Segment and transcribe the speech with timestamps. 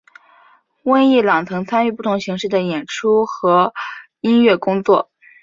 [0.81, 3.71] 温逸朗曾参与不同形式的演出和
[4.19, 5.11] 音乐工作。